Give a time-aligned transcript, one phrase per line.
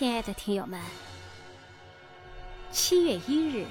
[0.00, 0.80] 亲爱的听友们，
[2.72, 3.66] 七月一日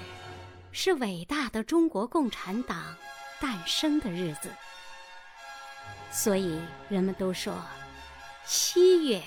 [0.71, 2.95] 是伟大的中国共产党
[3.41, 4.51] 诞生的日子，
[6.11, 7.55] 所以人们都说
[8.45, 9.19] 七月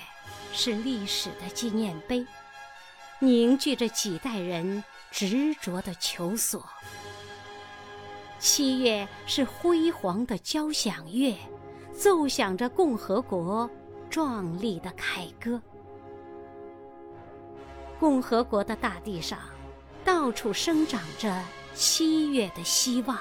[0.52, 2.24] 是历史的纪念碑，
[3.18, 6.64] 凝聚着几代人执着的求索。
[8.38, 11.36] 七月是辉煌的交响乐，
[11.92, 13.68] 奏响着共和国
[14.08, 15.60] 壮丽的凯歌。
[18.02, 19.38] 共和国的大地上，
[20.04, 21.40] 到处生长着
[21.72, 23.16] 七月的希望；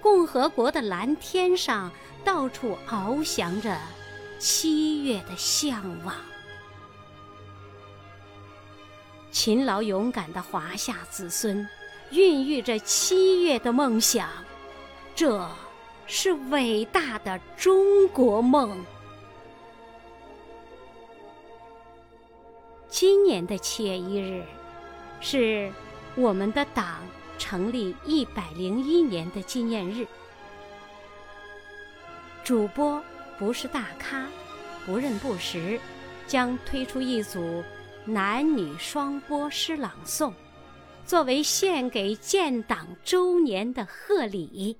[0.00, 1.90] 共和国的蓝天上，
[2.24, 3.76] 到处翱翔着
[4.38, 6.14] 七月的向往。
[9.32, 11.68] 勤劳勇敢的华夏子孙，
[12.12, 14.28] 孕育着七月的梦想，
[15.12, 15.44] 这
[16.06, 18.80] 是伟大的中国梦。
[22.92, 24.44] 今年的七月一日，
[25.22, 25.72] 是
[26.14, 27.02] 我们的党
[27.38, 30.06] 成立一百零一年的纪念日。
[32.44, 33.02] 主播
[33.38, 34.28] 不是大咖，
[34.84, 35.80] 不认不识，
[36.26, 37.64] 将推出一组
[38.04, 40.30] 男女双播诗朗诵，
[41.06, 44.78] 作为献给建党周年的贺礼。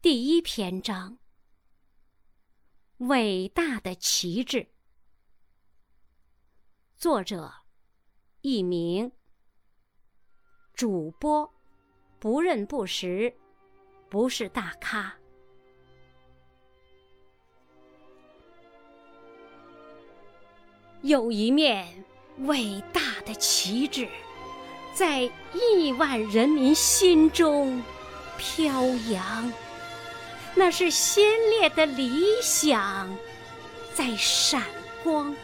[0.00, 1.18] 第一篇章。
[3.00, 4.68] 伟大的旗帜。
[6.98, 7.50] 作者：
[8.42, 9.10] 佚名。
[10.74, 11.50] 主播：
[12.18, 13.34] 不认不识，
[14.10, 15.16] 不是大咖。
[21.00, 22.04] 有一面
[22.40, 24.06] 伟大的旗帜，
[24.92, 25.22] 在
[25.54, 27.82] 亿万人民心中
[28.36, 29.50] 飘扬。
[30.54, 33.08] 那是先烈的理想
[33.94, 34.62] 在闪
[35.02, 35.34] 光，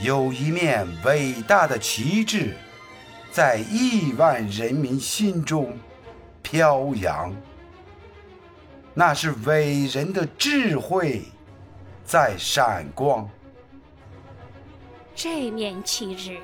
[0.00, 2.56] 有一面伟大的旗帜
[3.30, 5.78] 在亿万人民心中
[6.42, 7.34] 飘扬。
[8.94, 11.22] 那是伟人的智慧
[12.04, 13.28] 在闪光。
[15.14, 16.36] 这面旗帜。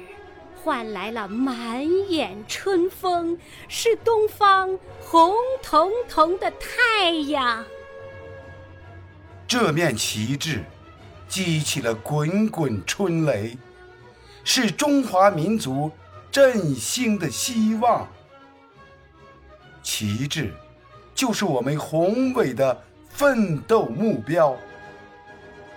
[0.69, 7.65] 换来了满眼春风，是东方红彤彤的太阳。
[9.47, 10.63] 这面旗帜
[11.27, 13.57] 激起了滚滚春雷，
[14.45, 15.91] 是中华民族
[16.31, 18.07] 振兴的希望。
[19.83, 20.53] 旗帜
[21.15, 24.55] 就是我们宏伟的奋斗目标。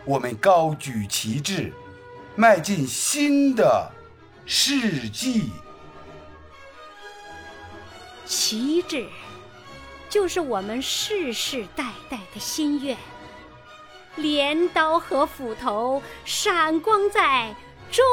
[0.04, 1.72] 我们高举旗帜，
[2.36, 3.90] 迈进新的。
[4.46, 5.50] 世纪，
[8.26, 9.08] 旗帜
[10.10, 12.98] 就是我们世世代代的心愿。
[14.18, 17.56] 镰刀和斧头闪光在
[17.90, 18.04] 中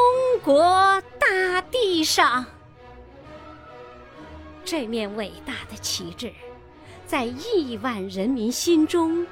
[0.45, 2.45] 国大地上，
[4.65, 6.33] 这面伟大的旗帜
[7.05, 9.27] 在亿万人民心中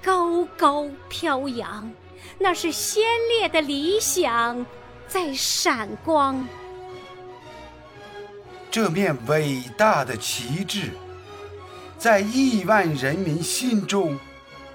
[0.00, 1.90] 高高飘扬，
[2.38, 4.64] 那是先烈的理想。
[5.12, 6.48] 在闪光，
[8.70, 10.92] 这面伟大的旗帜，
[11.98, 14.18] 在亿万人民心中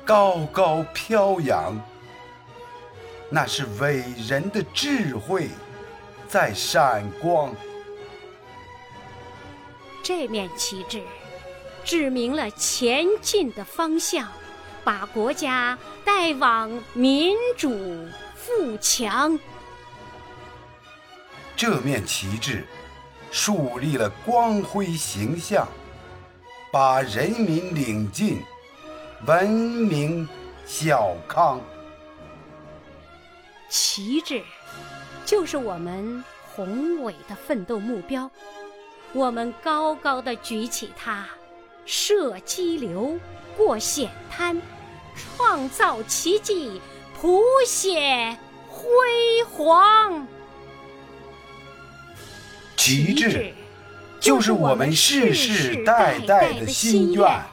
[0.05, 1.75] 高高飘扬。
[3.31, 5.49] 那是伟人的智慧
[6.27, 7.51] 在闪光。
[10.03, 11.01] 这面旗帜
[11.83, 14.27] 指明了前进的方向，
[14.83, 15.75] 把国家
[16.05, 19.39] 带往民主富强。
[21.57, 22.63] 这面旗帜
[23.31, 25.67] 树立了光辉形象，
[26.71, 28.43] 把人民领进
[29.25, 30.29] 文明
[30.67, 31.59] 小康。
[33.69, 34.43] 旗帜
[35.25, 36.23] 就是我们
[36.53, 38.29] 宏伟的奋斗目标，
[39.11, 41.25] 我们高高的举起它，
[41.87, 43.19] 射激流，
[43.57, 44.61] 过险滩，
[45.15, 46.79] 创造奇迹，
[47.19, 48.37] 谱写
[48.69, 50.27] 辉煌。
[52.87, 53.53] 旗帜
[54.17, 57.43] 就是我们世世代代的心愿，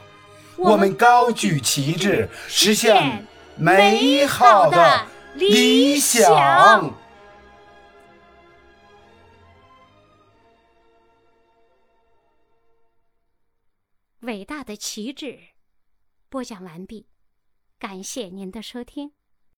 [0.55, 3.27] 我们高举旗帜，实现
[3.57, 6.95] 美好的理想。
[14.21, 15.37] 伟大的旗帜，
[16.29, 17.07] 播讲完毕，
[17.77, 19.11] 感谢您的收听。